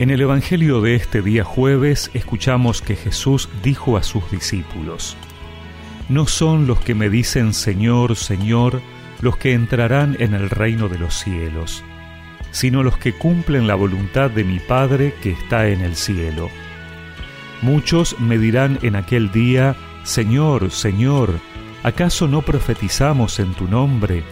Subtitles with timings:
[0.00, 5.16] En el Evangelio de este día jueves escuchamos que Jesús dijo a sus discípulos,
[6.08, 8.82] No son los que me dicen Señor, Señor,
[9.20, 11.84] los que entrarán en el reino de los cielos,
[12.50, 16.50] sino los que cumplen la voluntad de mi Padre que está en el cielo.
[17.62, 21.38] Muchos me dirán en aquel día, Señor, Señor,
[21.84, 24.24] ¿acaso no profetizamos en tu nombre?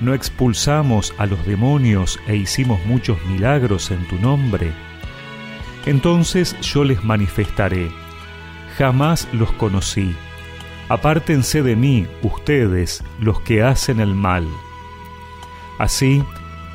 [0.00, 4.72] ¿No expulsamos a los demonios e hicimos muchos milagros en tu nombre?
[5.86, 7.90] Entonces yo les manifestaré,
[8.76, 10.14] jamás los conocí.
[10.88, 14.46] Apártense de mí, ustedes, los que hacen el mal.
[15.78, 16.22] Así,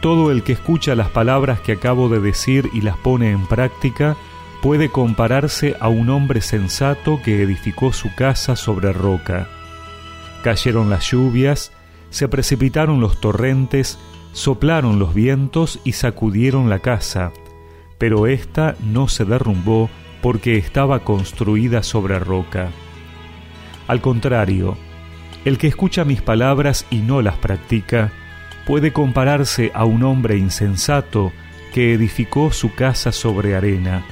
[0.02, 4.16] todo el que escucha las palabras que acabo de decir y las pone en práctica,
[4.62, 9.48] puede compararse a un hombre sensato que edificó su casa sobre roca.
[10.44, 11.72] Cayeron las lluvias,
[12.09, 14.00] se precipitaron los torrentes,
[14.34, 17.31] soplaron los vientos y sacudieron la casa,
[18.00, 19.92] pero ésta no se derrumbó
[20.23, 22.69] porque estaba construida sobre roca.
[23.88, 24.78] Al contrario,
[25.45, 28.11] el que escucha mis palabras y no las practica,
[28.66, 31.31] puede compararse a un hombre insensato
[31.73, 34.05] que edificó su casa sobre arena.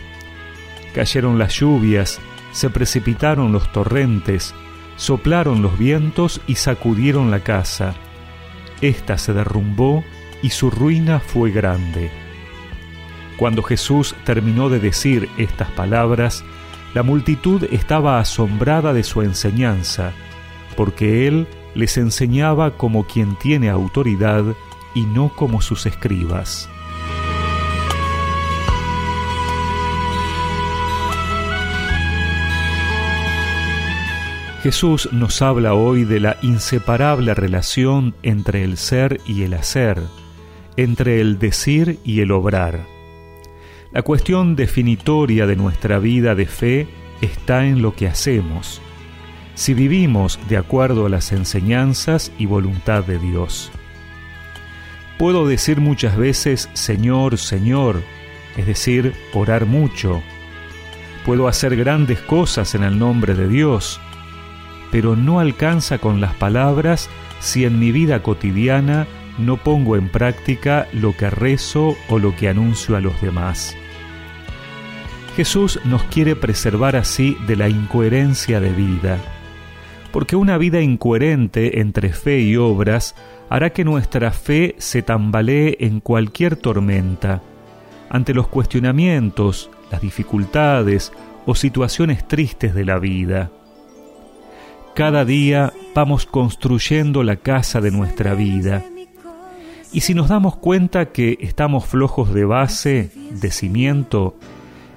[0.94, 2.20] Cayeron las lluvias,
[2.52, 4.54] se precipitaron los torrentes,
[4.96, 7.94] soplaron los vientos y sacudieron la casa.
[8.82, 10.04] Esta se derrumbó
[10.42, 12.27] y su ruina fue grande.
[13.38, 16.44] Cuando Jesús terminó de decir estas palabras,
[16.96, 20.12] la multitud estaba asombrada de su enseñanza,
[20.76, 24.44] porque él les enseñaba como quien tiene autoridad
[24.96, 26.68] y no como sus escribas.
[34.64, 40.02] Jesús nos habla hoy de la inseparable relación entre el ser y el hacer,
[40.76, 42.97] entre el decir y el obrar.
[43.98, 46.88] La cuestión definitoria de nuestra vida de fe
[47.20, 48.80] está en lo que hacemos,
[49.56, 53.72] si vivimos de acuerdo a las enseñanzas y voluntad de Dios.
[55.18, 58.04] Puedo decir muchas veces Señor, Señor,
[58.56, 60.22] es decir, orar mucho.
[61.26, 64.00] Puedo hacer grandes cosas en el nombre de Dios,
[64.92, 67.10] pero no alcanza con las palabras
[67.40, 69.08] si en mi vida cotidiana
[69.40, 73.76] no pongo en práctica lo que rezo o lo que anuncio a los demás.
[75.38, 79.20] Jesús nos quiere preservar así de la incoherencia de vida,
[80.12, 83.14] porque una vida incoherente entre fe y obras
[83.48, 87.44] hará que nuestra fe se tambalee en cualquier tormenta,
[88.10, 91.14] ante los cuestionamientos, las dificultades
[91.46, 93.52] o situaciones tristes de la vida.
[94.96, 98.84] Cada día vamos construyendo la casa de nuestra vida,
[99.94, 104.36] y si nos damos cuenta que estamos flojos de base, de cimiento,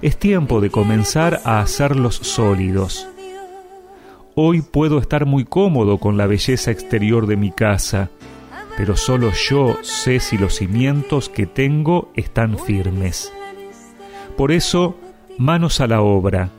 [0.01, 3.07] es tiempo de comenzar a hacerlos sólidos.
[4.33, 8.09] Hoy puedo estar muy cómodo con la belleza exterior de mi casa,
[8.77, 13.31] pero solo yo sé si los cimientos que tengo están firmes.
[14.37, 14.95] Por eso,
[15.37, 16.49] manos a la obra,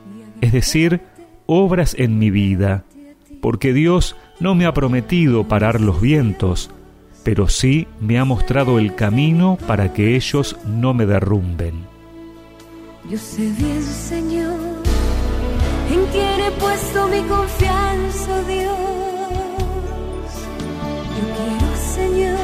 [0.41, 1.01] es decir,
[1.47, 2.85] obras en mi vida,
[3.41, 6.71] porque Dios no me ha prometido parar los vientos,
[7.25, 11.93] pero sí me ha mostrado el camino para que ellos no me derrumben.
[13.09, 14.59] Yo sé bien, Señor,
[15.91, 18.77] en quién he puesto mi confianza, Dios.
[21.17, 22.39] Yo quiero, Señor,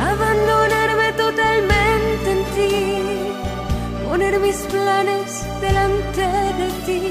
[0.00, 6.22] abandonarme totalmente en ti, poner mis planes delante
[6.60, 7.02] de ti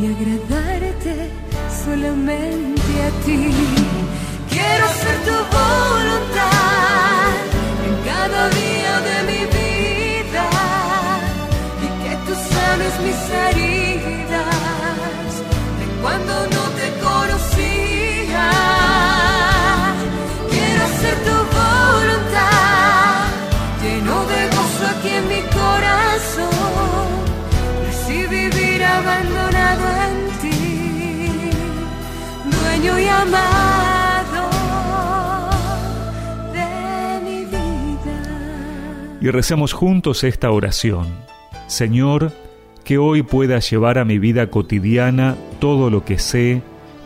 [0.00, 1.30] y agradarte
[1.84, 3.83] solamente a ti.
[13.48, 15.30] Heridas
[15.78, 18.46] de cuando no te conocía.
[20.50, 23.26] Quiero ser tu voluntad,
[23.82, 27.06] lleno de gozo aquí en mi corazón,
[27.82, 31.50] y así vivir abandonado en ti,
[32.50, 33.94] dueño y amado.
[39.24, 41.06] y recemos juntos esta oración.
[41.66, 42.30] Señor,
[42.84, 46.62] que hoy pueda llevar a mi vida cotidiana todo lo que sé,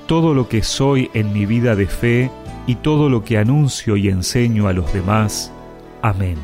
[0.07, 2.31] todo lo que soy en mi vida de fe
[2.67, 5.53] y todo lo que anuncio y enseño a los demás.
[6.03, 6.37] Amén.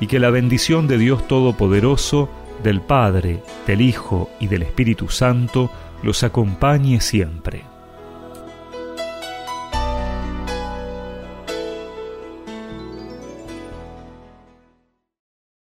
[0.00, 2.30] Y que la bendición de Dios Todopoderoso,
[2.62, 5.70] del Padre, del Hijo y del Espíritu Santo
[6.02, 7.64] los acompañe siempre.